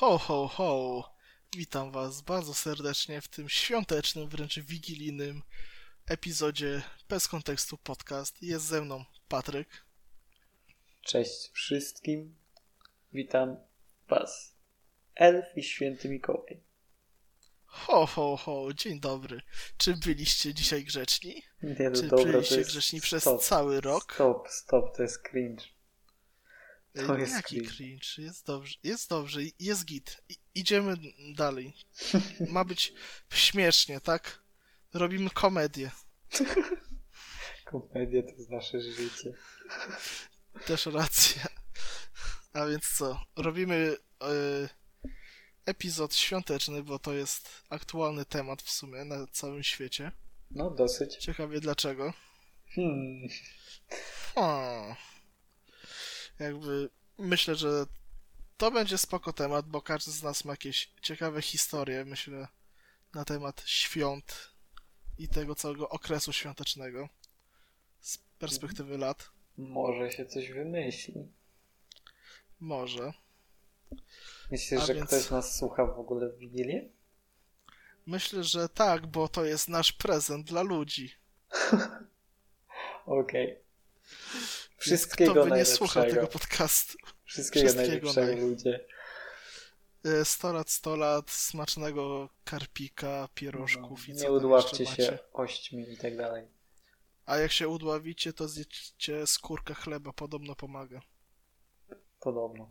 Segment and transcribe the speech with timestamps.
[0.00, 1.04] Ho, ho, ho!
[1.56, 5.42] Witam Was bardzo serdecznie w tym świątecznym, wręcz wigilijnym
[6.06, 8.42] epizodzie Bez Kontekstu Podcast.
[8.42, 9.68] Jest ze mną Patryk.
[11.00, 12.36] Cześć wszystkim.
[13.12, 13.56] Witam
[14.08, 14.54] Was.
[15.14, 16.60] Elf i Święty Mikołaj.
[17.64, 19.40] Ho, ho, ho, dzień dobry.
[19.78, 21.42] Czy byliście dzisiaj grzeczni?
[21.62, 24.14] Nie, no Czy dobra, byliście grzeczni przez stop, cały rok?
[24.14, 25.64] Stop, stop, to jest cringe.
[27.06, 27.70] To Ej, jest Jaki cringe.
[27.76, 28.06] cringe?
[28.18, 30.22] Jest dobrze, jest dobrze, jest git.
[30.28, 30.96] I, idziemy
[31.36, 31.72] dalej.
[32.54, 32.92] Ma być
[33.30, 34.42] śmiesznie, tak?
[34.94, 35.90] Robimy komedię.
[37.64, 39.32] Komedia to jest nasze życie.
[40.66, 41.46] Też racja.
[42.52, 43.20] A więc co?
[43.36, 44.68] Robimy e,
[45.66, 50.12] epizod świąteczny, bo to jest aktualny temat w sumie na całym świecie.
[50.50, 51.16] No, dosyć.
[51.16, 52.12] Ciekawie dlaczego.
[52.74, 53.28] Hmm.
[54.34, 54.94] O.
[56.38, 57.86] Jakby myślę, że
[58.56, 62.48] to będzie spoko temat, bo każdy z nas ma jakieś ciekawe historie, myślę,
[63.14, 64.50] na temat świąt
[65.18, 67.08] i tego całego okresu świątecznego
[68.00, 69.30] z perspektywy lat.
[69.58, 71.14] Może się coś wymyśli.
[72.60, 73.12] Może.
[74.50, 76.88] Myślisz, A że więc- ktoś nas słucha w ogóle w Wigilię?
[78.06, 81.14] Myślę, że tak, bo to jest nasz prezent dla ludzi.
[83.06, 83.58] Okej.
[84.28, 86.98] Więc Wszystkiego Kto by nie słuchał tego podcastu?
[87.24, 88.86] Wszystkiego, wszystkiego najlepszego naj- ludzie.
[90.04, 95.92] E, 100 lat, 100 lat, smacznego karpika, pierożków i co No, Nie udławcie się ośćmi
[95.92, 96.48] i tak dalej.
[97.26, 101.00] A jak się udławicie, to zjedzcie skórkę chleba, podobno pomaga.
[102.20, 102.70] Podobno.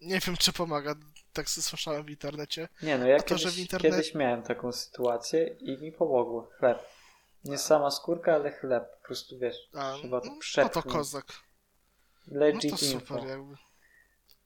[0.00, 0.94] Nie wiem, czy pomaga,
[1.32, 2.68] tak słyszałem w internecie.
[2.82, 6.50] Nie no, ja to, kiedyś, kiedyś miałem taką sytuację i mi pomogło.
[6.58, 6.78] Chleb.
[7.44, 8.96] Nie sama skórka, ale chleb.
[9.00, 10.86] Po prostu wiesz, A, trzeba to no, no to przepchnąć.
[10.86, 11.26] kozak.
[12.26, 13.26] No Legit to super, info.
[13.28, 13.56] jakby.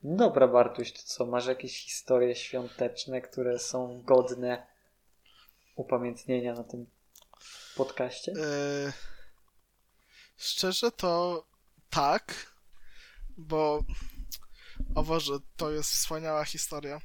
[0.02, 4.66] Dobra Bartuś, to co, masz jakieś historie świąteczne, które są godne
[5.76, 6.86] upamiętnienia na tym
[7.76, 8.32] podcaście?
[8.32, 8.92] E,
[10.36, 11.44] szczerze to
[11.90, 12.54] tak,
[13.36, 13.84] bo
[14.94, 17.00] o Boże, to jest wspaniała historia.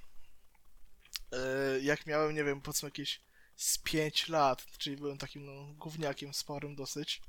[1.31, 3.21] E, jak miałem, nie wiem, powiedzmy jakieś
[3.59, 7.21] z 5 lat, czyli byłem takim no, gówniakiem sporym dosyć.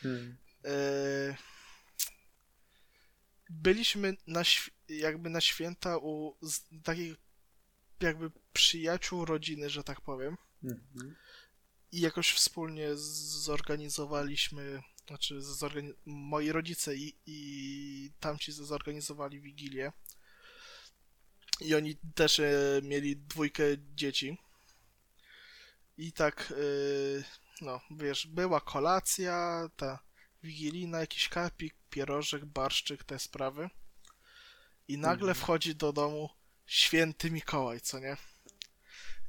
[0.00, 0.36] Hmm.
[0.64, 1.36] E,
[3.50, 4.42] byliśmy na,
[4.88, 6.38] jakby na święta u
[6.84, 7.16] takich
[8.00, 10.36] jakby przyjaciół rodziny, że tak powiem.
[10.62, 11.16] Mhm.
[11.92, 19.92] I jakoś wspólnie zorganizowaliśmy, znaczy zorgani- moi rodzice i, i tamci zorganizowali wigilię.
[21.60, 23.64] I oni też e, mieli dwójkę
[23.94, 24.38] dzieci.
[25.96, 26.54] I tak, e,
[27.60, 29.98] no wiesz, była kolacja, ta
[30.42, 33.70] wigilijna, jakiś karpik, pierożek, barszczyk, te sprawy.
[34.88, 35.34] I nagle Mhm.
[35.34, 36.30] wchodzi do domu
[36.66, 38.16] święty Mikołaj, co nie?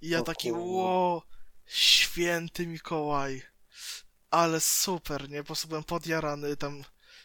[0.01, 1.25] I ja O taki, ło,
[1.65, 3.41] święty Mikołaj.
[4.29, 5.37] Ale super, nie?
[5.39, 6.83] Po prostu byłem podjarany, tam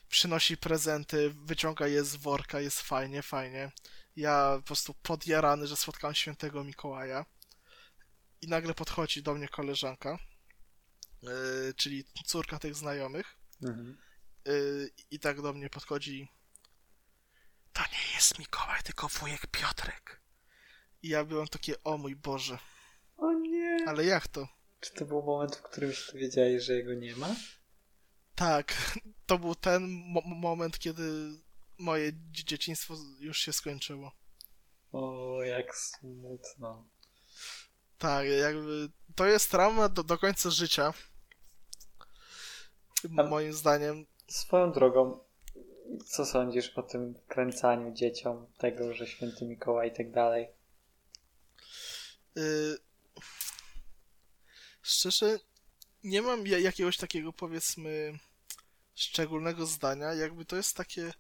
[0.09, 3.73] przynosi prezenty, wyciąga je z worka, jest fajnie, fajnie.
[4.17, 7.25] Ja po prostu podjarany, że spotkałem świętego Mikołaja.
[8.43, 10.19] I nagle podchodzi do mnie koleżanka,
[11.23, 11.31] yy,
[11.77, 13.37] czyli córka tych znajomych.
[13.63, 13.99] Mhm.
[14.47, 16.29] Yy, I tak do mnie podchodzi.
[17.73, 20.21] To nie jest Mikołaj, tylko wujek Piotrek.
[21.03, 22.59] I ja byłem takie, o mój Boże,
[23.17, 23.85] O nie!
[23.87, 24.49] ale jak to?
[24.81, 27.37] Czy to był moment, w którym się dowiedziałeś, że jego nie ma?
[28.35, 31.03] Tak, to był ten mo- moment, kiedy
[31.79, 34.13] moje dzie- dzieciństwo już się skończyło.
[34.93, 36.89] O, jak smutno.
[38.01, 40.93] Tak, jakby to jest trauma do, do końca życia.
[43.09, 44.07] Moim zdaniem.
[44.29, 45.25] Swoją drogą,
[46.07, 50.49] co sądzisz o tym kręcaniu dzieciom tego, że święty Mikołaj i tak dalej?
[52.37, 52.79] Y...
[54.83, 55.39] Szczerze,
[56.05, 58.19] nie mam ja- jakiegoś takiego, powiedzmy,
[58.95, 60.15] szczególnego zdania.
[60.15, 61.13] Jakby to jest takie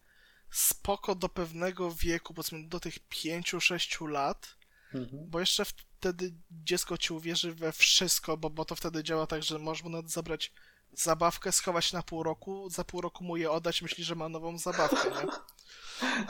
[0.51, 4.60] spoko do pewnego wieku, powiedzmy do tych 5-6 lat.
[4.95, 5.31] Mhm.
[5.31, 9.59] Bo jeszcze wtedy dziecko ci uwierzy we wszystko, bo, bo to wtedy działa tak, że
[9.59, 10.53] możesz mu nawet zabrać
[10.93, 14.59] zabawkę, schować na pół roku, za pół roku mu je oddać, myśli, że ma nową
[14.59, 15.27] zabawkę, nie?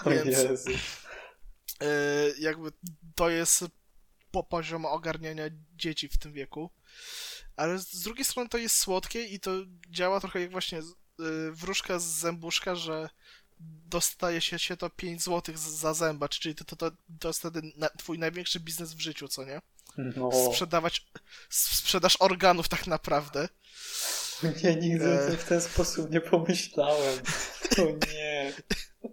[0.13, 0.71] Więc Jezu.
[1.81, 1.87] e,
[2.39, 2.73] jakby
[3.15, 3.65] to jest
[4.31, 6.71] po poziom ogarniania dzieci w tym wieku.
[7.57, 9.51] Ale z drugiej strony to jest słodkie i to
[9.89, 10.83] działa trochę jak właśnie e,
[11.51, 13.09] wróżka z zębuszka, że
[13.91, 16.91] dostaje się, się to 5 zł za zęba, czyli to, to, to,
[17.21, 19.61] to jest wtedy na, twój największy biznes w życiu, co nie?
[19.97, 21.07] No, sprzedawać
[21.49, 23.49] sprzedaż organów tak naprawdę.
[24.65, 25.37] nie, nigdy o E.
[25.37, 27.19] w ten sposób nie pomyślałem.
[27.77, 28.53] To nie.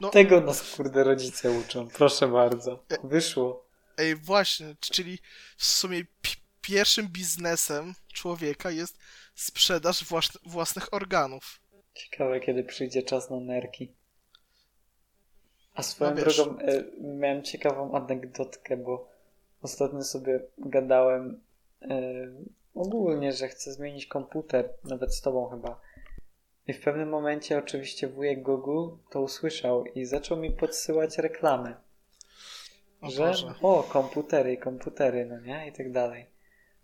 [0.00, 0.10] No.
[0.10, 2.84] Tego nas kurde rodzice uczą, proszę bardzo.
[2.88, 3.68] E, Wyszło.
[3.96, 5.18] Ej, właśnie, czyli
[5.56, 6.04] w sumie
[6.60, 8.98] pierwszym biznesem człowieka jest
[9.34, 10.04] sprzedaż
[10.44, 11.60] własnych organów.
[11.98, 13.92] Ciekawe, kiedy przyjdzie czas na nerki.
[15.74, 19.08] A swoją no drogą e, miałem ciekawą anegdotkę, bo
[19.62, 21.40] ostatnio sobie gadałem
[21.82, 21.88] e,
[22.74, 25.80] ogólnie, że chcę zmienić komputer, nawet z tobą chyba.
[26.66, 31.74] I w pewnym momencie oczywiście wujek Google to usłyszał i zaczął mi podsyłać reklamy.
[33.00, 33.54] O że Boże.
[33.62, 35.68] o, komputery, komputery, no nie?
[35.68, 36.26] I tak dalej.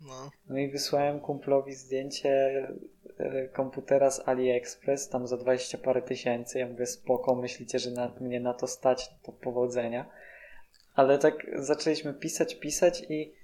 [0.01, 0.31] No.
[0.49, 2.67] no i wysłałem kumplowi zdjęcie
[3.53, 6.59] komputera z AliExpress, tam za 20 parę tysięcy.
[6.59, 10.09] Ja mówię, spoko, myślicie, że na, mnie na to stać, to powodzenia.
[10.95, 13.35] Ale tak zaczęliśmy pisać, pisać i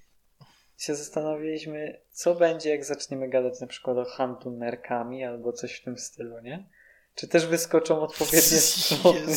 [0.78, 5.84] się zastanowiliśmy, co będzie, jak zaczniemy gadać na przykład o handlu nerkami albo coś w
[5.84, 6.68] tym stylu, nie?
[7.14, 9.20] Czy też wyskoczą odpowiednie słowy?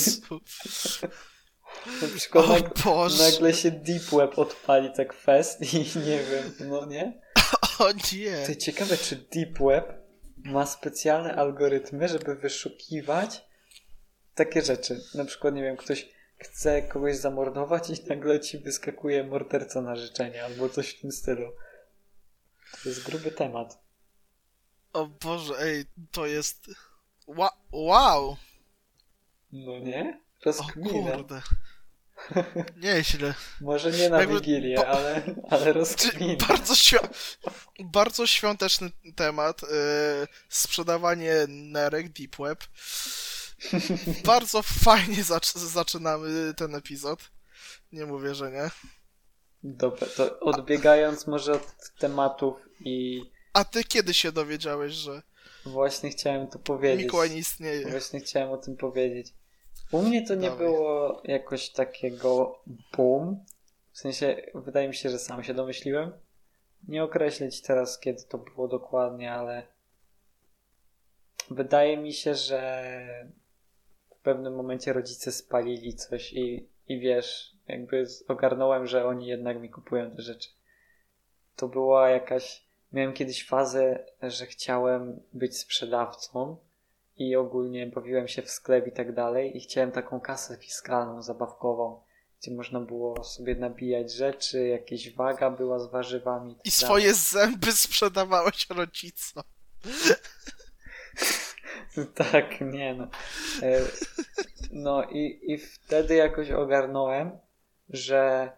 [2.01, 2.85] Na przykład nag
[3.19, 5.77] nagle się Deep Web odpali tak fest i
[6.07, 7.21] nie wiem, no nie?
[7.79, 8.47] O nie!
[8.47, 10.04] To ciekawe, czy Deep Web
[10.45, 13.45] ma specjalne algorytmy, żeby wyszukiwać
[14.35, 15.01] takie rzeczy.
[15.15, 20.43] Na przykład, nie wiem, ktoś chce kogoś zamordować i nagle ci wyskakuje morderca na życzenie
[20.43, 21.51] albo coś w tym stylu.
[22.83, 23.79] To jest gruby temat.
[24.93, 26.69] O Boże, ej, to jest...
[27.27, 28.37] Wa wow!
[29.51, 30.21] No nie?
[30.45, 31.11] Rozkmina.
[31.11, 31.41] O kurde.
[32.77, 33.33] Nieźle.
[33.61, 36.47] Może nie na Jakby, Wigilię, bo, ale, ale rozkmina.
[36.47, 36.97] Bardzo, świ
[37.79, 39.61] bardzo świąteczny temat.
[39.61, 39.67] Yy,
[40.49, 42.63] sprzedawanie nerek, deep web.
[44.25, 47.19] Bardzo fajnie zac zaczynamy ten epizod.
[47.91, 48.69] Nie mówię, że nie.
[49.63, 53.21] Dobra, to odbiegając może od tematów i...
[53.53, 55.21] A ty kiedy się dowiedziałeś, że...
[55.65, 57.05] Właśnie chciałem to powiedzieć.
[57.05, 57.89] Mikołaj nie istnieje.
[57.89, 59.33] Właśnie chciałem o tym powiedzieć.
[59.91, 60.65] U mnie to nie Dawaj.
[60.65, 62.59] było jakoś takiego
[62.97, 63.45] boom.
[63.91, 66.11] W sensie, wydaje mi się, że sam się domyśliłem.
[66.87, 69.67] Nie określić teraz, kiedy to było dokładnie, ale
[71.51, 72.83] wydaje mi się, że
[74.09, 79.69] w pewnym momencie rodzice spalili coś i, i wiesz, jakby ogarnąłem, że oni jednak mi
[79.69, 80.49] kupują te rzeczy.
[81.55, 82.65] To była jakaś.
[82.91, 86.57] Miałem kiedyś fazę, że chciałem być sprzedawcą
[87.17, 92.01] i ogólnie bawiłem się w sklep i tak dalej i chciałem taką kasę fiskalną, zabawkową,
[92.41, 96.55] gdzie można było sobie nabijać rzeczy, jakieś waga była z warzywami.
[96.55, 99.43] Tak I swoje zęby sprzedawałeś rodzicom.
[102.31, 103.07] tak, nie no.
[103.61, 103.81] E,
[104.71, 107.31] no i, i wtedy jakoś ogarnąłem,
[107.89, 108.51] że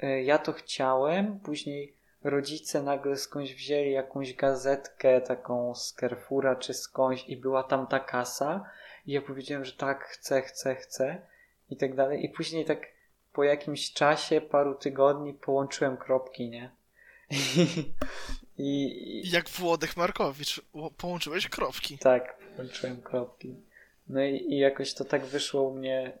[0.00, 6.74] e, ja to chciałem, później rodzice nagle skądś wzięli jakąś gazetkę taką z Carrefoura czy
[6.74, 8.64] skądś i była tam ta kasa
[9.06, 11.22] i ja powiedziałem, że tak, chcę, chcę, chcę
[11.70, 12.86] i tak dalej i później tak
[13.32, 16.70] po jakimś czasie, paru tygodni połączyłem kropki, nie?
[18.58, 18.84] I,
[19.26, 19.30] i...
[19.30, 20.60] Jak Włodek Markowicz,
[20.96, 21.98] połączyłeś kropki.
[21.98, 23.54] Tak, połączyłem kropki.
[24.08, 26.12] No i, i jakoś to tak wyszło u mnie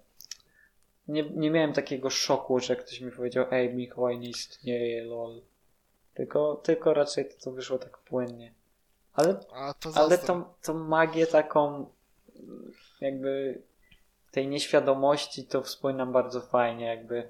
[1.08, 5.42] nie, nie miałem takiego szoku, że ktoś mi powiedział, ej, Mikołaj nie istnieje, lol.
[6.14, 8.52] Tylko, tylko raczej to, to wyszło tak płynnie.
[9.12, 9.40] Ale,
[9.94, 11.86] ale tą, tą magię taką
[13.00, 13.62] jakby
[14.30, 17.28] tej nieświadomości to wspominam bardzo fajnie, jakby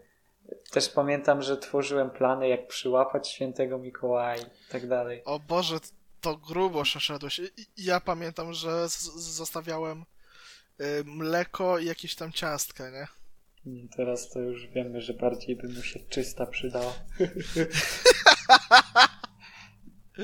[0.70, 5.22] też pamiętam, że tworzyłem plany, jak przyłapać świętego Mikołaja i tak dalej.
[5.24, 5.78] O Boże,
[6.20, 7.40] to grubo przeszedłeś.
[7.76, 10.04] Ja pamiętam, że zostawiałem
[10.80, 13.06] y, mleko i jakieś tam ciastka, nie?
[13.96, 16.94] Teraz to już wiemy, że bardziej by mu się czysta przydała.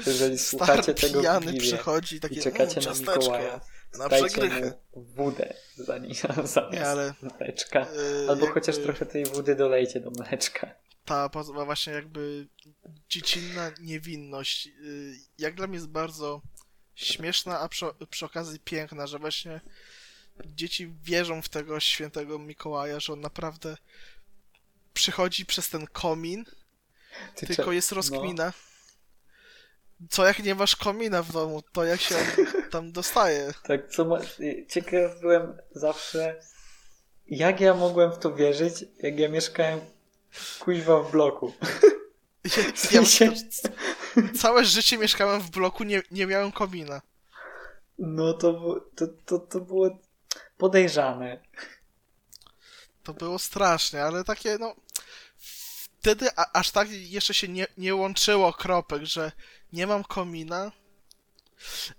[0.06, 3.60] Jeżeli słuchacie tego pijany przychodzi takie, i czekacie na Mikołaja,
[3.98, 4.50] na dajcie
[4.94, 6.14] mu wódę zanim
[6.44, 7.80] zamiast Nie, ale, mleczka.
[7.80, 10.74] Yy, Albo jakby, chociaż trochę tej wody dolejcie do mleczka.
[11.04, 11.28] Ta
[11.64, 12.48] właśnie jakby
[13.08, 16.42] dziecinna niewinność yy, jak dla mnie jest bardzo
[16.94, 19.60] śmieszna, a przy, przy okazji piękna, że właśnie
[20.46, 23.76] dzieci wierzą w tego świętego Mikołaja, że on naprawdę
[24.94, 26.44] przychodzi przez ten komin,
[27.34, 28.52] Ty tylko jest rozkmina.
[30.00, 30.08] No.
[30.10, 32.14] Co jak nie masz komina w domu, to jak się
[32.70, 33.52] tam dostaje.
[33.68, 34.18] Tak, co ma...
[34.68, 36.40] ciekaw byłem zawsze,
[37.26, 39.80] jak ja mogłem w to wierzyć, jak ja mieszkałem
[40.58, 41.52] kuźwa w bloku.
[42.90, 43.32] Ja, ja
[44.40, 47.02] całe życie mieszkałem w bloku, nie, nie miałem komina.
[47.98, 49.98] No to, to, to, to było
[50.58, 51.42] podejrzane.
[53.02, 54.74] To było strasznie, ale takie no.
[56.00, 59.32] Wtedy a, aż tak jeszcze się nie, nie łączyło kropek, że
[59.72, 60.72] nie mam komina,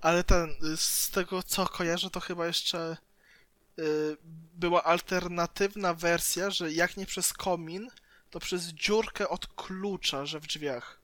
[0.01, 2.97] ale ten z tego co kojarzę, to chyba jeszcze
[3.79, 4.17] y,
[4.53, 7.91] była alternatywna wersja, że jak nie przez komin,
[8.29, 10.99] to przez dziurkę od klucza, że w drzwiach.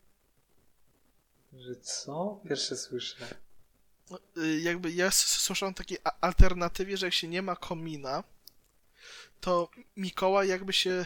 [1.53, 2.41] Że co?
[2.49, 3.35] Pierwsze słyszę.
[4.37, 8.23] Y, jakby ja słyszałem takiej alternatywie, że jak się nie ma komina,
[9.41, 11.05] to Mikołaj jakby się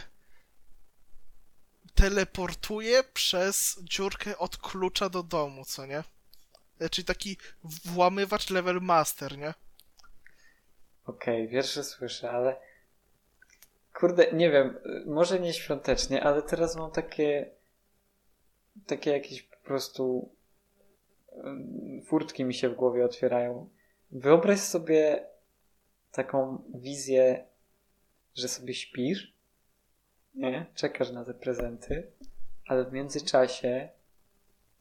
[1.94, 6.04] teleportuje przez dziurkę od klucza do domu, co nie?
[6.80, 7.36] E, czyli taki
[7.84, 9.54] włamywacz level master, nie?
[11.06, 12.56] Okej, okay, wiersze słyszę, ale
[13.94, 17.50] kurde, nie wiem, może nie świątecznie, ale teraz mam takie
[18.86, 20.34] takie jakieś po prostu
[22.04, 23.68] furtki mi się w głowie otwierają.
[24.10, 25.26] Wyobraź sobie
[26.12, 27.44] taką wizję,
[28.34, 29.34] że sobie śpisz,
[30.34, 30.66] nie?
[30.74, 32.06] Czekasz na te prezenty,
[32.66, 33.88] ale w międzyczasie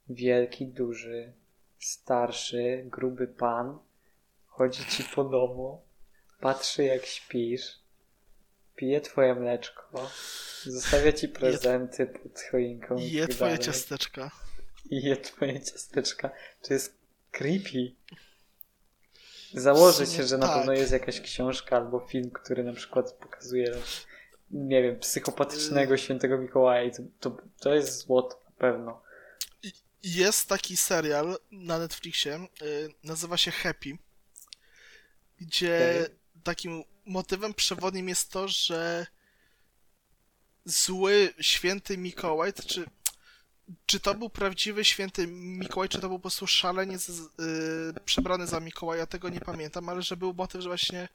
[0.09, 1.33] wielki, duży,
[1.79, 3.79] starszy, gruby pan
[4.45, 5.81] chodzi ci po domu,
[6.39, 7.79] patrzy jak śpisz,
[8.75, 10.09] pije twoje mleczko,
[10.63, 12.95] zostawia ci prezenty pod choinką.
[12.97, 14.31] Je tak twoje ciasteczka.
[14.89, 16.29] I je twoje ciasteczka.
[16.61, 16.95] To jest
[17.31, 17.91] creepy.
[19.53, 20.57] Założę się, że na tak.
[20.57, 23.75] pewno jest jakaś książka albo film, który na przykład pokazuje,
[24.51, 26.91] nie wiem, psychopatycznego y- świętego Mikołaja.
[26.91, 29.01] To, to, to jest złoto na pewno.
[30.03, 33.97] Jest taki serial na Netflixie, yy, nazywa się Happy,
[35.37, 36.15] gdzie okay.
[36.43, 39.07] takim motywem przewodnim jest to, że
[40.65, 42.85] zły święty Mikołaj, to czy,
[43.85, 47.15] czy to był prawdziwy święty Mikołaj, czy to był po prostu szaleniec yy,
[48.05, 51.09] przebrany za Mikołaja, tego nie pamiętam, ale że był motyw, że właśnie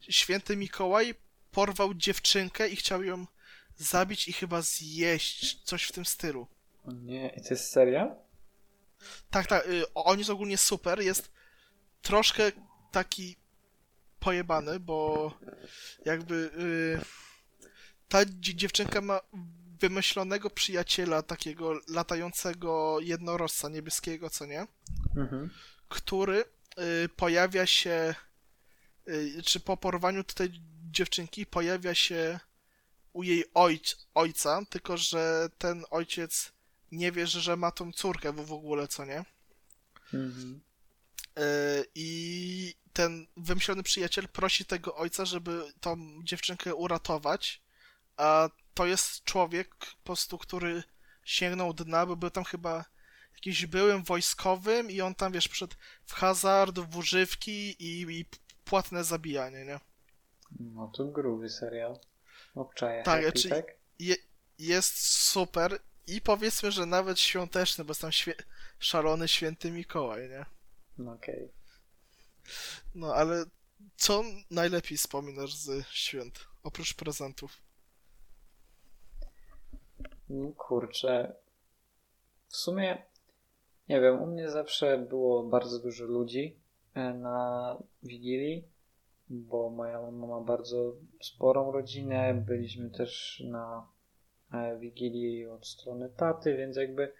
[0.00, 1.14] święty Mikołaj
[1.50, 3.26] porwał dziewczynkę i chciał ją
[3.76, 6.46] zabić i chyba zjeść, coś w tym stylu.
[6.86, 8.16] Nie, i to jest seria?
[9.30, 11.30] Tak, tak, yy, on jest ogólnie super, jest
[12.02, 12.52] troszkę
[12.92, 13.36] taki
[14.20, 15.32] pojebany, bo
[16.04, 17.00] jakby yy,
[18.08, 19.20] ta dziewczynka ma
[19.88, 24.66] wymyślonego przyjaciela, takiego latającego jednorożca niebieskiego, co nie?
[25.16, 25.50] Mhm.
[25.88, 26.44] Który
[27.04, 28.14] y, pojawia się,
[29.08, 30.60] y, czy po porwaniu tej
[30.90, 32.40] dziewczynki pojawia się
[33.12, 36.52] u jej ojc, ojca, tylko że ten ojciec
[36.92, 39.24] nie wie, że ma tą córkę w, w ogóle, co nie?
[40.14, 40.60] Mhm.
[41.38, 41.42] Y,
[41.94, 47.62] I ten wymyślony przyjaciel prosi tego ojca, żeby tą dziewczynkę uratować,
[48.16, 50.82] a to jest człowiek po prostu, który
[51.24, 52.84] sięgnął dna, bo był tam chyba
[53.34, 58.26] jakiś byłym wojskowym i on tam, wiesz, przed w hazard, w używki i, i
[58.64, 59.80] płatne zabijanie, nie?
[60.60, 61.98] No to gruby serial.
[62.54, 63.66] Obczaję tak, happy, tak?
[63.98, 64.16] Je,
[64.58, 68.34] jest super i powiedzmy, że nawet świąteczny, bo jest tam świe
[68.78, 70.46] szalony święty Mikołaj, nie?
[70.98, 71.34] No okej.
[71.34, 71.48] Okay.
[72.94, 73.44] No, ale
[73.96, 77.63] co najlepiej wspominasz z świąt, oprócz prezentów?
[80.56, 81.34] Kurczę.
[82.48, 83.02] W sumie,
[83.88, 86.56] nie wiem, u mnie zawsze było bardzo dużo ludzi
[86.94, 88.68] e, na Wigilii,
[89.28, 92.34] bo moja mama ma bardzo sporą rodzinę.
[92.46, 93.88] Byliśmy też na
[94.52, 97.12] e, Wigilii od strony taty, więc jakby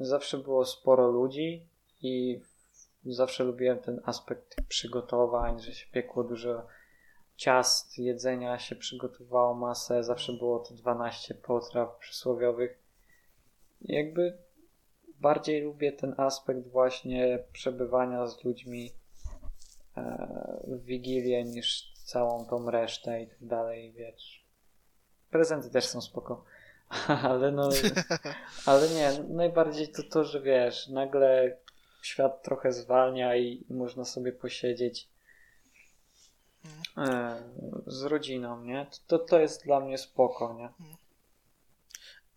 [0.00, 1.66] zawsze było sporo ludzi
[2.02, 2.40] i
[3.04, 6.66] zawsze lubiłem ten aspekt tych przygotowań, że się piekło dużo
[7.38, 12.78] ciast, jedzenia się przygotowało masę, zawsze było to 12 potraw przysłowiowych.
[13.80, 14.38] Jakby
[15.06, 18.90] bardziej lubię ten aspekt właśnie przebywania z ludźmi
[19.96, 24.44] e, w Wigilię niż całą tą resztę i tak dalej, wiesz.
[25.30, 26.44] Prezenty też są spoko.
[27.22, 27.68] ale no,
[28.66, 31.56] ale nie, najbardziej to to, że wiesz, nagle
[32.02, 35.08] świat trochę zwalnia i można sobie posiedzieć
[37.86, 38.86] z rodziną, nie?
[39.06, 40.68] To, to jest dla mnie spoko, nie?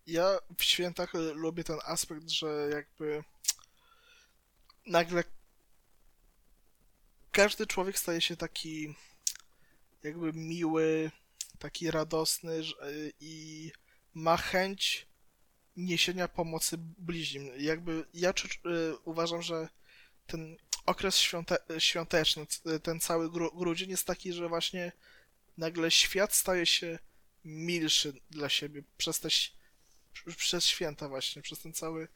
[0.07, 3.23] Ja w świętach lubię ten aspekt, że jakby
[4.87, 5.23] nagle
[7.31, 8.95] każdy człowiek staje się taki
[10.03, 11.11] jakby miły,
[11.59, 12.61] taki radosny
[13.19, 13.71] i
[14.13, 15.07] ma chęć
[15.77, 17.51] niesienia pomocy bliźnim.
[17.57, 18.33] Jakby ja y,
[19.05, 19.69] uważam, że
[20.27, 22.45] ten okres świąte świąteczny,
[22.83, 24.91] ten cały gru grudzień jest taki, że właśnie
[25.57, 26.99] nagle świat staje się
[27.45, 29.29] milszy dla siebie przez te
[30.37, 32.07] przez święta właśnie, przez ten cały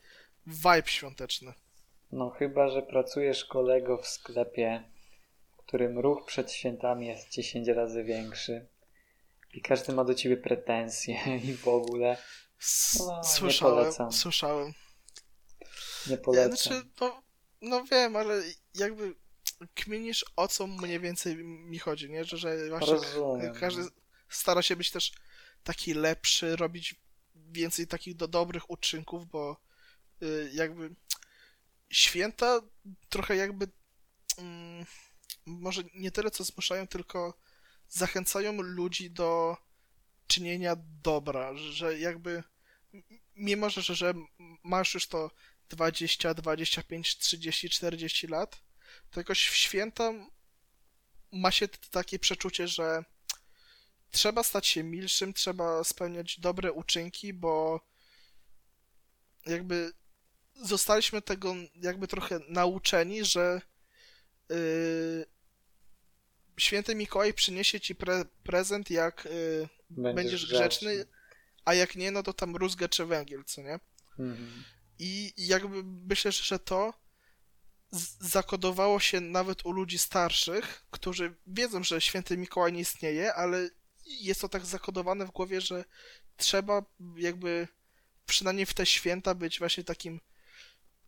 [0.48, 1.54] vibe świąteczny.
[2.12, 4.84] No chyba, że pracujesz kolego w sklepie,
[5.54, 8.68] w którym ruch przed świętami jest 10 razy większy
[9.54, 12.18] i każdy ma do ciebie pretensje i w ogóle.
[13.00, 14.12] No, słyszałem, nie polecam.
[14.12, 14.74] słyszałem.
[16.08, 16.58] Nie polecam.
[16.58, 17.22] Znaczy, no,
[17.62, 18.44] no wiem, ale
[18.76, 19.16] jakby
[19.74, 22.26] kminisz o co mniej więcej mi chodzi, nie?
[22.26, 23.54] Że, że właśnie Rozumiem.
[23.54, 23.84] każdy
[24.30, 25.12] stara się być też
[25.64, 26.96] taki lepszy, robić
[27.36, 29.58] więcej takich do dobrych uczynków, bo
[30.24, 30.96] y, jakby
[31.90, 32.62] święta
[33.10, 33.68] trochę jakby
[34.38, 34.86] mm,
[35.46, 37.34] może nie tyle co zmuszają, tylko
[37.90, 39.58] zachęcają ludzi do
[40.28, 42.44] czynienia dobra, że jakby
[43.36, 44.14] mimo, że, że
[44.64, 45.32] masz już to
[45.70, 48.62] 20, 25, 30, 40 lat,
[49.12, 50.14] to jakoś w święta
[51.32, 53.04] ma się takie przeczucie, że
[54.12, 57.82] trzeba stać się milszym, trzeba spełniać dobre uczynki, bo
[59.46, 59.92] jakby
[60.56, 63.62] zostaliśmy tego jakby trochę nauczeni, że
[64.50, 65.26] yy,
[66.58, 71.06] święty Mikołaj przyniesie ci pre prezent, jak yy, będziesz, będziesz grzeczny,
[71.66, 73.80] a jak nie, no to tam rózgę czy węgiel, co nie?
[74.20, 74.64] Mhm.
[75.00, 76.94] I jakby myślę, że to
[78.20, 83.70] zakodowało się nawet u ludzi starszych, którzy wiedzą, że święty Mikołaj nie istnieje, ale
[84.06, 85.86] jest to tak zakodowane w głowie, że
[86.38, 86.84] trzeba
[87.18, 87.68] jakby
[88.26, 90.20] przynajmniej w te święta być właśnie takim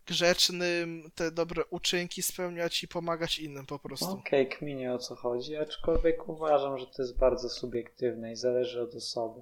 [0.06, 4.12] grzecznym, te dobre uczynki spełniać i pomagać innym po prostu.
[4.12, 8.82] Okej, okay, kminie o co chodzi, aczkolwiek uważam, że to jest bardzo subiektywne i zależy
[8.82, 9.42] od osoby.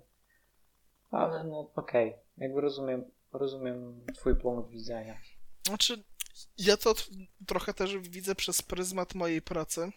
[1.11, 2.21] Ale no okej, okay.
[2.37, 3.03] jakby rozumiem,
[3.37, 5.21] rozumiem twój punkt widzenia.
[5.67, 6.03] Znaczy,
[6.57, 6.95] ja to
[7.47, 9.91] trochę też widzę przez pryzmat mojej pracy,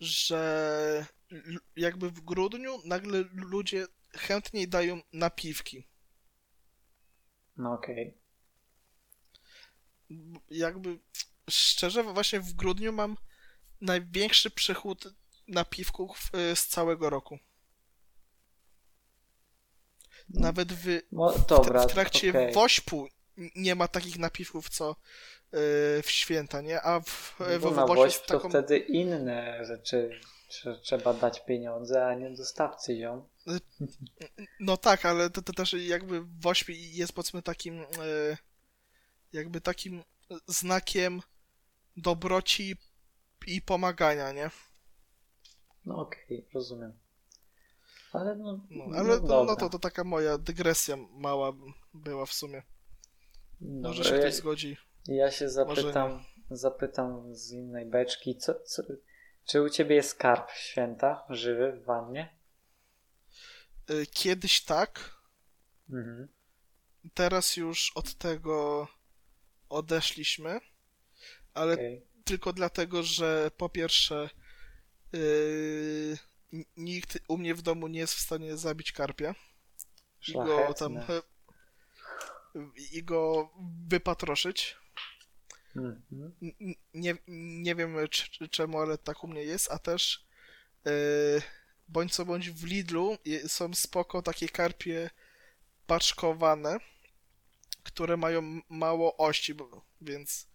[0.00, 1.06] że
[1.76, 5.88] jakby w grudniu nagle ludzie chętniej dają napiwki.
[7.56, 8.14] No okej.
[10.10, 10.40] Okay.
[10.50, 10.98] Jakby
[11.50, 13.16] szczerze, właśnie w grudniu mam
[13.80, 15.14] największy przychód
[15.48, 17.38] napiwków y, z całego roku.
[20.30, 22.52] Nawet w, no, dobra, w, trakcie okay.
[22.52, 23.08] wośpu
[23.56, 24.96] nie ma takich napiwków, co
[25.52, 25.58] yy,
[26.02, 26.82] w święta, nie?
[26.82, 28.42] A w, w, w, w wośp taką...
[28.42, 30.20] to wtedy inne rzeczy
[30.82, 33.28] trzeba dać pieniądze, a nie dostawcy ją.
[34.60, 37.86] No tak, ale to, to też jakby w jest powiedzmy takim e,
[39.32, 40.02] jakby takim
[40.46, 41.20] znakiem
[41.96, 42.76] dobroci
[43.46, 44.50] i pomagania, nie?
[45.84, 46.92] No okej, okay, rozumiem.
[48.12, 51.52] Ale no, no, ale no, no to, to taka moja dygresja mała
[51.94, 52.62] była w sumie.
[53.60, 54.76] Dobra, Może się ktoś zgodzi.
[55.06, 58.82] Ja się zapytam, zapytam z innej beczki, co, co,
[59.44, 62.38] czy u ciebie jest skarb święta żywy w wannie?
[63.90, 65.18] Y, kiedyś tak.
[65.90, 66.28] Mhm.
[67.14, 68.88] Teraz już od tego
[69.68, 70.60] odeszliśmy,
[71.54, 72.02] ale okay.
[72.24, 74.30] tylko dlatego, że po pierwsze
[75.12, 76.18] yy,
[76.76, 79.34] nikt u mnie w domu nie jest w stanie zabić karpia
[80.28, 80.98] i go tam
[82.92, 83.50] i go
[83.88, 84.76] wypatroszyć.
[85.76, 86.34] Mhm.
[86.94, 87.16] Nie,
[87.62, 87.96] nie wiem
[88.50, 90.26] czemu, ale tak u mnie jest, a też
[90.84, 90.92] yy,
[91.88, 95.10] bądź co bądź w Lidlu są spoko takie karpie
[95.86, 96.78] paczkowane,
[97.82, 99.54] które mają mało ości,
[100.00, 100.48] więc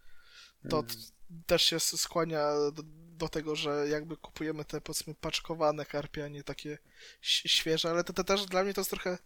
[0.70, 1.00] to mhm.
[1.46, 2.84] Też się skłania do,
[3.18, 6.78] do, tego, że jakby kupujemy te powiedzmy paczkowane karpie, a nie takie
[7.22, 9.18] świeże, ale to, to też dla mnie to jest trochę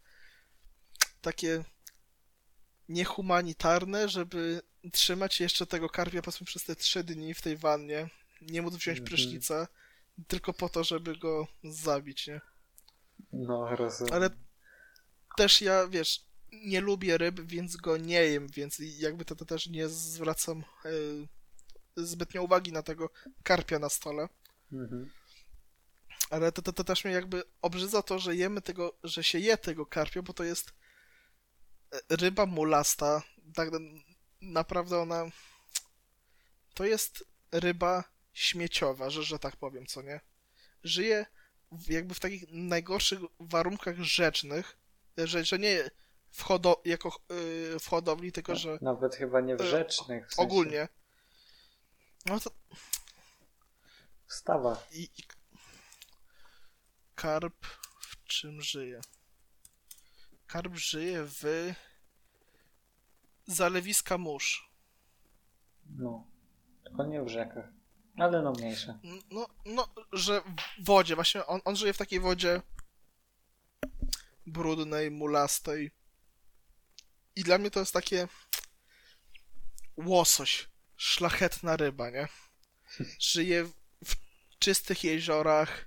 [1.21, 1.63] takie
[2.89, 8.09] niehumanitarne, żeby trzymać jeszcze tego karpia powiedzmy przez te trzy dni w tej wannie,
[8.41, 9.03] nie móc wziąć -hmm.
[9.03, 9.67] prysznica,
[10.27, 12.41] tylko po to, żeby go zabić, nie?
[13.33, 14.13] No, rozumiem.
[14.13, 14.29] Ale
[15.37, 19.67] też ja, wiesz, nie lubię ryb, więc go nie jem, więc jakby to, to też
[19.67, 21.27] nie zwracam y,
[21.97, 23.09] zbytnio uwagi na tego
[23.43, 24.29] karpia na stole.
[24.71, 25.11] Mhm.
[26.29, 29.57] Ale to, to, to też mnie jakby obrzydza to, że jemy tego, że się je
[29.57, 30.73] tego karpia, bo to jest
[31.93, 33.21] e, ryba mulasta,
[33.55, 33.69] tak
[34.41, 35.25] naprawdę ona
[36.73, 40.19] to jest ryba śmieciowa, że, że tak powiem, co nie?
[40.83, 41.25] Żyje
[41.89, 44.77] jakby w takich najgorszych warunkach rzecznych,
[45.17, 45.89] że, że nie
[46.31, 48.77] w hodo, jako yy, w hodowli, tylko no, że...
[48.81, 50.27] Nawet chyba nie w y, rzecznych.
[50.27, 50.41] W sensie.
[50.41, 50.87] Ogólnie.
[52.25, 52.51] No to...
[54.27, 54.83] Wstawa.
[54.91, 55.23] I, I,
[57.15, 57.65] karp
[57.99, 59.01] w czym żyje?
[60.47, 61.73] Karp żyje w
[63.47, 64.71] zalewiska mórz.
[65.89, 66.27] No,
[66.83, 67.69] tylko nie w rzekach.
[68.17, 68.99] Ale no mniejsze.
[69.31, 72.61] No, no że w wodzie, właśnie on, on żyje w takiej wodzie
[74.45, 75.91] brudnej, mulastej.
[77.35, 78.27] I dla mnie to jest takie
[79.97, 82.27] łosoś, szlachetna ryba, nie?
[83.19, 83.63] Żyje
[84.05, 84.15] w
[84.59, 85.85] czystych jeziorach.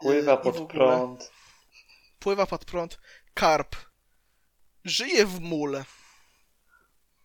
[0.00, 1.30] Pływa pod prąd.
[2.18, 2.98] Pływa pod prąd.
[3.34, 3.76] Karp.
[4.84, 5.84] Żyje w mule.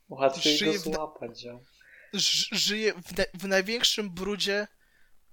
[0.10, 2.18] Łatwiej go złapać, w...
[2.52, 4.68] żyje w, na, w, największym brudzie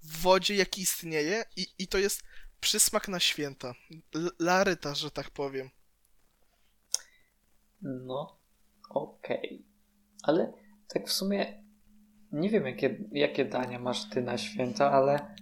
[0.02, 2.22] w wodzie, jaki istnieje i, i to jest
[2.61, 3.74] przysmak na święta.
[4.14, 5.70] L laryta, że tak powiem.
[7.82, 8.38] No,
[8.90, 9.38] okej.
[9.38, 9.64] Okay.
[10.22, 10.52] Ale
[10.88, 11.62] tak w sumie
[12.33, 15.37] nie wiem, jakie, jakie dania masz ty na święta, ale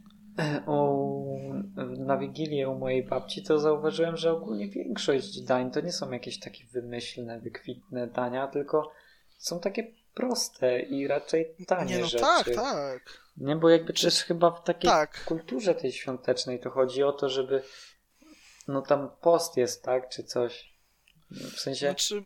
[0.67, 1.27] u,
[1.99, 6.41] na Wigilię u mojej babci to zauważyłem, że ogólnie większość dań to nie są jakieś
[6.41, 8.93] takie wymyślne, wykwitne dania, tylko
[9.39, 12.25] są takie proste i raczej tanie nie, no rzeczy.
[12.25, 13.21] Tak, tak.
[13.37, 15.25] Nie, bo jakby też chyba w takiej tak.
[15.25, 17.63] kulturze tej świątecznej to chodzi o to, żeby
[18.69, 20.77] no tam post jest, tak, czy coś.
[21.31, 21.87] W sensie...
[21.87, 22.25] Znaczy,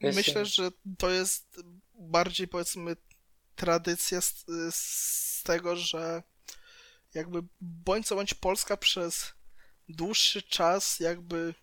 [0.00, 1.60] myślę, że to jest
[1.94, 2.96] bardziej powiedzmy
[3.56, 6.22] tradycja z, z tego, że
[7.14, 9.32] jakby bądź co bądź Polska przez
[9.88, 11.54] dłuższy czas jakby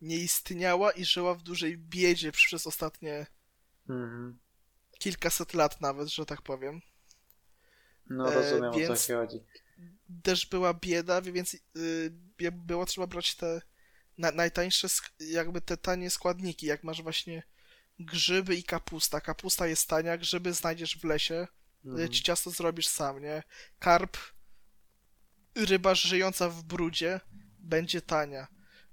[0.00, 3.26] nie istniała i żyła w dużej biedzie przez ostatnie
[3.88, 4.38] mhm.
[4.98, 6.80] kilkaset lat nawet, że tak powiem.
[8.10, 9.40] No rozumiem, e, więc o co chodzi.
[10.22, 11.56] Też była bieda, więc
[12.38, 13.60] yy, było trzeba brać te
[14.18, 14.88] na, najtańsze,
[15.20, 17.42] jakby te tanie składniki, jak masz właśnie
[17.98, 19.20] grzyby i kapusta.
[19.20, 21.46] Kapusta jest tania, grzyby znajdziesz w lesie,
[21.84, 22.08] mhm.
[22.08, 23.42] ci ciasto zrobisz sam, nie?
[23.78, 24.16] Karp
[25.54, 27.20] ryba żyjąca w brudzie
[27.58, 28.46] będzie tania.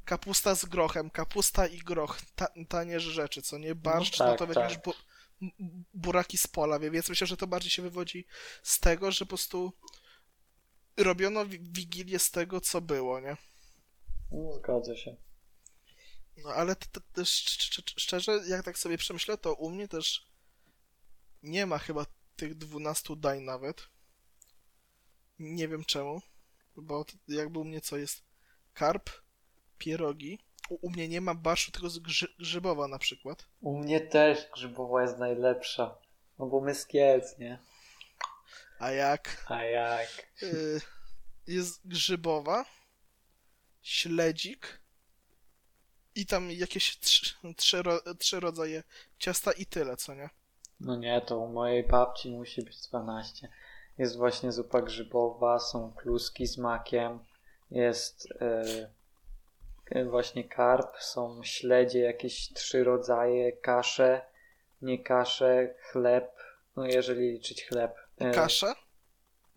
[0.05, 3.75] Kapusta z grochem, kapusta i groch, ta, tanie rzeczy, co nie?
[3.75, 4.83] Barszcz, no, tak, no to weźmiesz tak.
[4.83, 4.93] bu
[5.93, 8.27] buraki z pola, więc myślę, że to bardziej się wywodzi
[8.63, 9.73] z tego, że po prostu
[10.97, 13.37] robiono wigilię z tego, co było, nie?
[14.31, 15.15] No, zgadza się.
[16.37, 16.75] No ale
[17.13, 17.29] też
[17.97, 20.27] szczerze, jak tak sobie przemyślę, to u mnie też
[21.43, 23.87] nie ma chyba tych 12 dań nawet.
[25.39, 26.21] Nie wiem czemu.
[26.75, 28.23] Bo jakby u mnie co jest?
[28.73, 29.09] Karp,
[29.77, 30.39] pierogi.
[30.69, 33.45] U, u mnie nie ma barszu, tylko z grzy, grzybowa na przykład.
[33.61, 35.97] U mnie też grzybowa jest najlepsza.
[36.39, 37.59] No bo my skiec, nie?
[38.79, 39.45] A jak?
[39.49, 40.27] A jak?
[40.43, 40.81] Y,
[41.47, 42.65] jest grzybowa,
[43.81, 44.81] śledzik
[46.15, 47.83] i tam jakieś trzy, trzy,
[48.19, 48.83] trzy rodzaje
[49.19, 50.29] ciasta i tyle, co nie?
[50.79, 53.49] No nie, to u mojej babci musi być 12.
[53.97, 57.19] Jest właśnie zupa grzybowa, są kluski z makiem,
[57.71, 58.27] jest
[59.91, 64.21] yy, właśnie karp, są śledzie, jakieś trzy rodzaje, kasze,
[64.81, 66.35] nie kasze, chleb,
[66.75, 67.95] no jeżeli liczyć chleb.
[68.19, 68.73] Yy, kasze?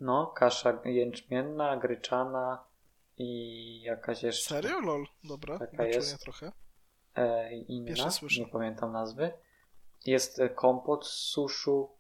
[0.01, 2.68] No, kasza jęczmienna, gryczana
[3.19, 4.55] i jakaś jeszcze.
[4.55, 4.81] Serio?
[4.81, 6.53] Lol, dobra, taka jest trochę.
[7.15, 9.33] E, inna, nie pamiętam nazwy.
[10.07, 11.99] Jest kompot z suszu,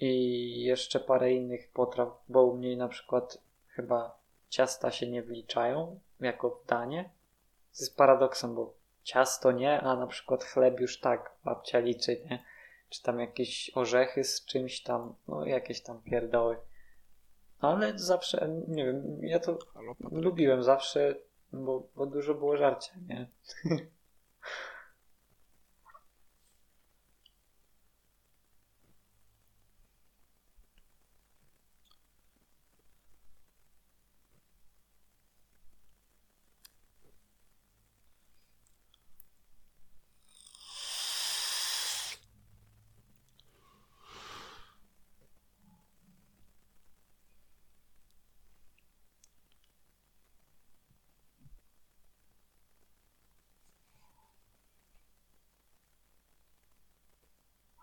[0.00, 6.00] i jeszcze parę innych potraw, bo u mnie na przykład chyba ciasta się nie wliczają
[6.20, 7.04] jako danie.
[7.72, 12.44] To jest paradoksem, bo ciasto nie, a na przykład chleb już tak babcia liczy, nie?
[12.88, 16.56] Czy tam jakieś orzechy z czymś tam, no jakieś tam pierdoły.
[17.60, 19.58] Ale zawsze, nie wiem, ja to
[20.10, 21.14] lubiłem zawsze,
[21.52, 23.28] bo, bo dużo było żarcia, nie?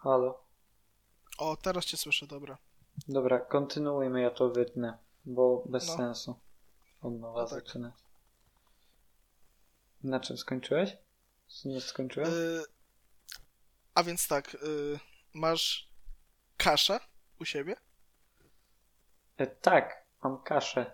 [0.08, 0.40] Halo.
[1.38, 2.58] O, teraz cię słyszę, dobra.
[3.08, 5.98] Dobra, kontynuujmy, ja to wytnę, bo bez no.
[5.98, 6.40] sensu
[7.02, 7.60] od nowa no tak.
[7.60, 7.94] zaczynać.
[10.04, 10.98] Na czym skończyłeś?
[11.66, 12.32] Nie skończyłem?
[12.32, 12.64] Yy,
[13.94, 15.00] a więc tak, yy,
[15.34, 15.90] masz
[16.58, 17.00] kaszę
[17.40, 17.76] u siebie?
[19.38, 20.92] E, tak, mam kaszę.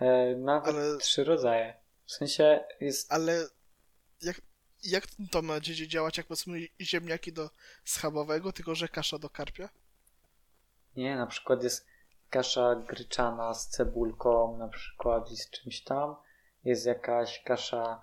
[0.00, 0.98] E, nawet Ale...
[0.98, 1.74] trzy rodzaje.
[2.06, 3.12] W sensie jest...
[3.12, 3.48] Ale
[4.22, 4.40] jak,
[4.84, 7.50] jak to będzie działać, jak powiedzmy ziemniaki do
[7.84, 9.68] schabowego, tylko że kasza do karpia?
[10.96, 11.86] Nie, na przykład jest
[12.30, 16.16] kasza gryczana z cebulką, na przykład i z czymś tam.
[16.64, 18.02] Jest jakaś kasza,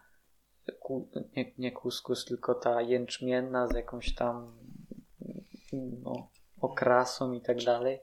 [1.36, 4.58] nie, nie kuskus, tylko ta jęczmienna z jakąś tam
[5.74, 6.30] no,
[6.62, 8.00] okrasą i tak dalej.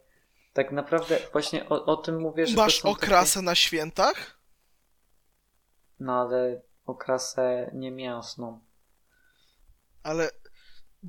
[0.52, 2.56] Tak naprawdę właśnie o, o tym mówię, że.
[2.56, 3.46] Masz okrasę takie...
[3.46, 4.38] na świętach?
[6.00, 8.60] No ale okrasę niemięsną.
[10.02, 10.30] Ale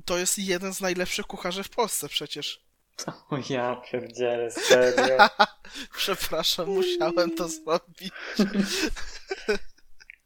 [0.04, 2.64] to jest jeden z najlepszych kucharzy w Polsce przecież.
[3.30, 5.28] O ja pierdzielę, serio.
[5.96, 8.12] Przepraszam, musiałem to zrobić.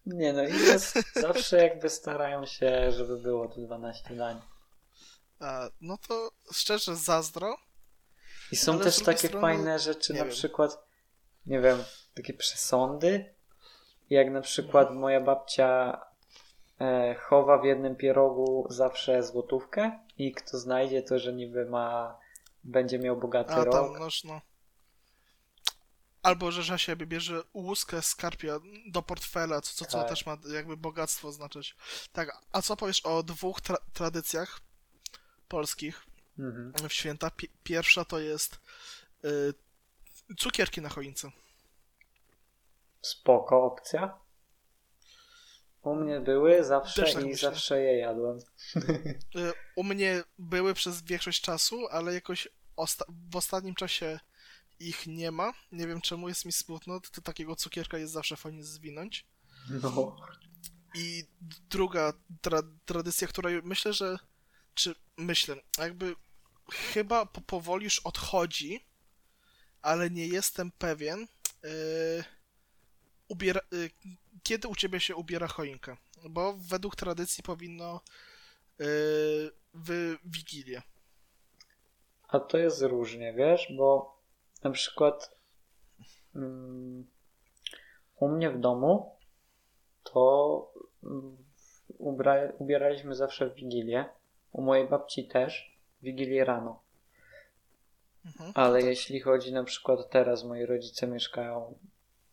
[0.07, 4.41] Nie no, i jest, zawsze jakby starają się, żeby było to 12 dań.
[5.41, 7.57] A, no to szczerze zazdro.
[8.53, 10.33] I są też takie strony, fajne rzeczy, na wiem.
[10.33, 10.79] przykład,
[11.47, 11.85] nie wiem,
[12.15, 13.35] takie przesądy.
[14.11, 16.01] Jak na przykład moja babcia
[16.81, 22.19] e, chowa w jednym pierogu zawsze złotówkę i kto znajdzie to, że niby ma,
[22.65, 23.75] będzie miał bogaty A, rok.
[23.75, 24.41] Tam, no.
[26.23, 30.09] Albo, że że siebie bierze łuskę skarpia do portfela, co, co, co tak.
[30.09, 31.77] też ma jakby bogactwo znaczyć.
[32.13, 34.61] Tak, a co powiesz o dwóch tra tradycjach
[35.49, 36.07] polskich
[36.39, 36.73] mhm.
[36.89, 37.31] w święta?
[37.31, 38.61] P pierwsza to jest
[39.25, 39.55] y,
[40.37, 41.31] cukierki na choince.
[43.03, 44.19] Spoko opcja.
[45.83, 47.51] U mnie były zawsze tak i myślę.
[47.51, 48.39] zawsze je jadłem.
[49.37, 54.21] Y, u mnie były przez większość czasu, ale jakoś osta w ostatnim czasie
[54.81, 55.53] ich nie ma.
[55.73, 57.01] Nie wiem czemu, jest mi smutno.
[57.01, 59.27] To, takiego cukierka jest zawsze fajnie zwinąć.
[59.83, 60.17] No.
[60.95, 61.25] I
[61.71, 64.19] druga tra tradycja, która myślę, że.
[64.75, 66.17] Czy myślę, jakby
[66.73, 68.87] chyba po, powoli już odchodzi,
[69.83, 71.27] ale nie jestem pewien.
[71.63, 72.25] Yy,
[73.29, 73.91] ubiera, yy,
[74.43, 75.97] kiedy u ciebie się ubiera choinka?
[76.31, 78.01] Bo według tradycji powinno
[78.79, 78.87] yy,
[79.75, 80.83] w Wigilię.
[82.29, 84.19] A to jest różnie, wiesz, bo
[84.63, 85.37] na przykład
[86.35, 87.07] um,
[88.17, 89.17] u mnie w domu
[90.03, 91.37] to um,
[91.99, 94.05] ubra- ubieraliśmy zawsze w Wigilię.
[94.53, 95.79] U mojej babci też.
[96.03, 96.83] Wigilię rano.
[98.27, 98.89] Mhm, Ale tak.
[98.89, 101.79] jeśli chodzi na przykład teraz, moi rodzice mieszkają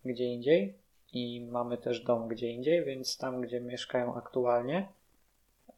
[0.06, 0.78] gdzie indziej
[1.14, 4.88] i mamy też dom gdzie indziej, więc tam, gdzie mieszkają aktualnie,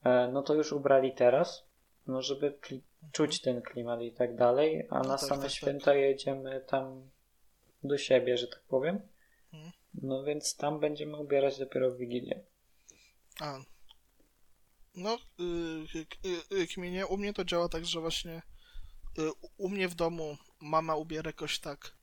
[0.04, 1.66] e, no to już ubrali teraz,
[2.08, 2.58] no żeby
[3.12, 5.98] czuć ten klimat i tak dalej, a no na tak, same tak, święta tak.
[5.98, 7.10] jedziemy tam
[7.84, 9.02] do siebie, że tak powiem.
[9.52, 9.72] Hmm.
[9.94, 12.40] No więc tam będziemy ubierać dopiero w Wigilię.
[13.40, 13.60] A.
[14.96, 18.42] No, yy, yy, u mnie to działa tak, że właśnie
[19.18, 21.98] yy, u mnie w domu mama ubiera jakoś tak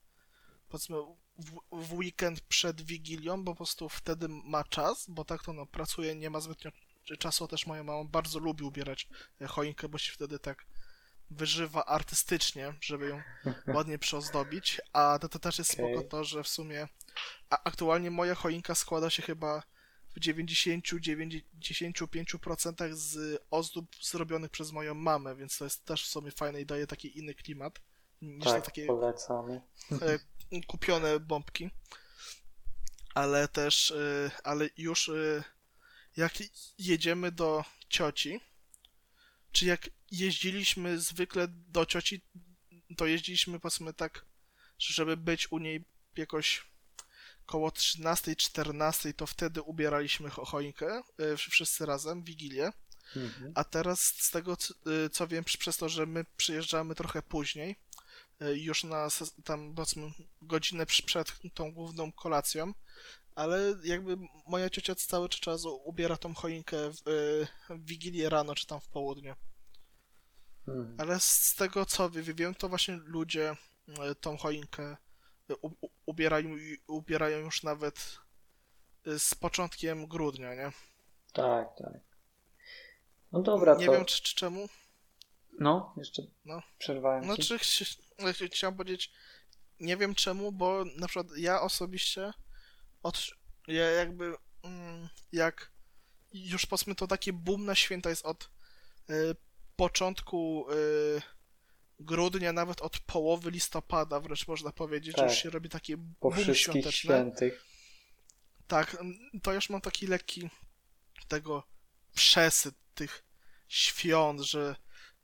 [0.74, 0.96] powiedzmy
[1.38, 5.66] w, w, weekend przed Wigilią, bo po prostu wtedy ma czas, bo tak to no,
[5.66, 6.70] pracuje, nie ma zbytnio
[7.18, 9.08] czasu, też moja mama bardzo lubi ubierać
[9.48, 10.66] choinkę, bo się wtedy tak
[11.30, 13.22] wyżywa artystycznie, żeby ją
[13.66, 15.86] ładnie przyozdobić, a to, to też jest okay.
[15.86, 16.88] spoko to, że w sumie
[17.50, 19.62] aktualnie moja choinka składa się chyba
[20.16, 26.60] w 90-95% z ozdób zrobionych przez moją mamę, więc to jest też w sumie fajne
[26.60, 27.80] i daje taki inny klimat
[28.24, 29.62] niż tak, takie polecamy.
[29.92, 30.18] E,
[30.66, 31.70] kupione bombki.
[33.14, 35.44] Ale też, e, ale już e,
[36.16, 36.32] jak
[36.78, 38.40] jedziemy do cioci,
[39.52, 42.20] czy jak jeździliśmy zwykle do cioci,
[42.96, 44.24] to jeździliśmy powiedzmy tak,
[44.78, 45.84] żeby być u niej
[46.16, 46.66] jakoś
[47.46, 51.02] koło 13-14, to wtedy ubieraliśmy choinkę
[51.36, 52.72] wszyscy razem, Wigilię.
[53.16, 53.52] Mhm.
[53.54, 54.56] A teraz z tego,
[55.12, 57.76] co wiem, przez to, że my przyjeżdżamy trochę później,
[58.40, 59.08] już na
[59.44, 60.10] tam powiedzmy
[60.42, 62.72] godzinę przed tą główną kolacją,
[63.34, 64.16] ale jakby
[64.46, 66.96] moja ciocia cały czas ubiera tą choinkę w,
[67.70, 69.36] w Wigilię rano, czy tam w południe.
[70.66, 70.96] Hmm.
[70.98, 73.56] Ale z tego co wiem, to właśnie ludzie
[73.98, 74.96] e, tą choinkę
[75.50, 75.54] e,
[76.06, 78.18] ubierają, ubierają już nawet
[79.06, 80.72] e, z początkiem grudnia, nie?
[81.32, 82.00] Tak, tak.
[83.32, 83.92] No dobra, Nie to...
[83.92, 84.68] wiem czy, czy, czemu.
[85.60, 86.62] No, jeszcze no.
[86.78, 88.03] przerwałem No, czy ch
[88.52, 89.12] chciałem powiedzieć,
[89.80, 92.32] nie wiem czemu, bo na przykład ja osobiście
[93.02, 93.26] od,
[93.66, 95.72] ja jakby mm, jak
[96.32, 98.50] już powiedzmy to takie boom na święta jest od
[99.76, 101.22] początku y,
[102.00, 105.24] grudnia, nawet od połowy listopada, wręcz można powiedzieć, tak.
[105.24, 106.90] że już się robi takie po wszystkich świąteczne.
[106.92, 107.64] świętych.
[108.66, 108.96] Tak,
[109.42, 110.50] to już mam taki lekki
[111.28, 111.62] tego
[112.14, 113.24] przesyt tych
[113.68, 114.76] świąt, że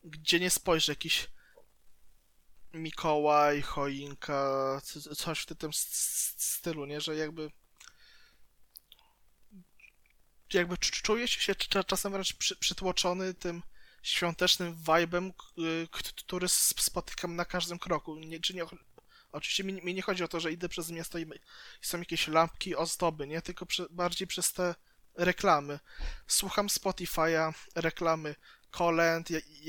[0.05, 1.29] gdzie nie spojrzę, jakiś
[2.75, 4.81] Mikołaj, choinka,
[5.17, 7.01] coś w tym stylu, nie?
[7.01, 7.51] Że jakby
[10.55, 11.55] jakby czuję się
[11.87, 13.63] czasem wręcz przytłoczony tym
[14.03, 15.33] świątecznym vibem,
[16.17, 18.17] który spotykam na każdym kroku.
[18.17, 18.65] Nie, czy nie,
[19.33, 21.23] oczywiście mi, mi, nie chodzi o to, że idę przez miasto i,
[21.83, 23.43] i są jakieś lampki, ozdoby, nie?
[23.43, 24.75] Tylko przy, bardziej przez te
[25.15, 25.79] reklamy.
[26.27, 28.35] Słucham Spotify'a, reklamy
[28.71, 29.29] kolęd,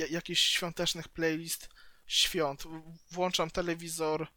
[0.10, 1.70] jakichś świątecznych playlist
[2.12, 2.64] świąt.
[3.12, 4.28] Włączam telewizor,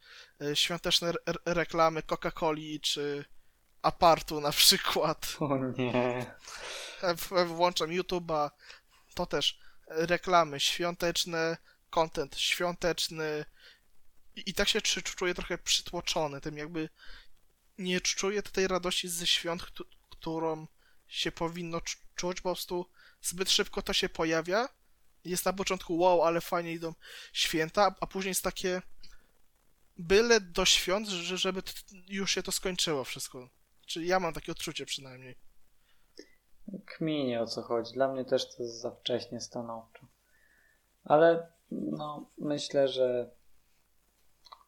[0.40, 3.24] e, świąteczne re reklamy Coca-Coli czy
[3.82, 5.36] Apartu na przykład.
[5.40, 6.26] O nie.
[7.02, 8.50] E, włączam YouTube'a,
[9.14, 11.56] to też reklamy świąteczne,
[11.90, 13.44] content świąteczny
[14.36, 16.88] i, i tak się czuję trochę przytłoczony tym, jakby
[17.78, 19.62] nie czuję tej radości ze świąt,
[20.10, 20.66] którą
[21.08, 21.80] się powinno
[22.14, 22.90] czuć, po prostu
[23.22, 24.68] zbyt szybko to się pojawia
[25.24, 26.94] jest na początku wow, ale fajnie idą
[27.32, 28.82] święta, a później jest takie
[29.96, 31.62] byle do świąt, że, żeby
[32.08, 33.48] już się to skończyło wszystko.
[33.86, 35.36] Czyli ja mam takie odczucie przynajmniej.
[36.86, 37.92] Kminie o co chodzi.
[37.92, 40.06] Dla mnie też to jest za wcześnie stanowczo.
[41.04, 43.30] Ale no, myślę, że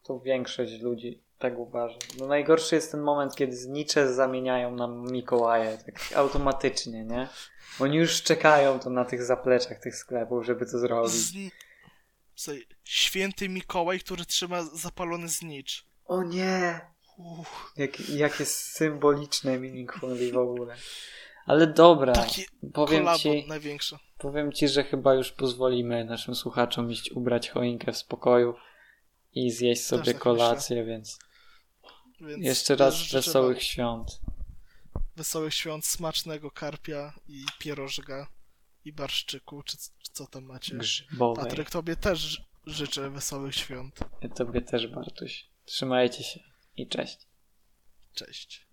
[0.03, 1.97] to większość ludzi tak uważa.
[2.19, 7.27] No najgorszy jest ten moment, kiedy znicze zamieniają na Mikołaje, tak automatycznie, nie?
[7.79, 11.11] Oni już czekają to na tych zapleczach tych sklepów, żeby to zrobić.
[11.11, 11.33] Z...
[12.35, 15.85] Słuchaj, Święty Mikołaj, który trzyma zapalony znicz.
[16.05, 16.81] O nie!
[17.17, 20.75] Uff, Jak, jakie symboliczne Meaningfully w ogóle.
[21.45, 23.97] Ale dobra, taki powiem ci, największy.
[24.17, 28.55] powiem ci, że chyba już pozwolimy naszym słuchaczom iść ubrać choinkę w spokoju
[29.33, 31.19] i zjeść sobie tak kolację, więc
[32.19, 34.19] Więc jeszcze raz wesołych świąt.
[35.15, 38.27] wesołych świąt, smacznego karpia i pierożka
[38.85, 40.77] i barszczyku, czy, czy co tam macie.
[40.77, 41.43] Grzybowej.
[41.45, 43.99] Patryk, tobie też życzę wesołych świąt.
[44.35, 45.45] Tobie też, Bartuś.
[45.65, 46.39] Trzymajcie się
[46.77, 47.17] i cześć.
[48.13, 48.66] Cześć.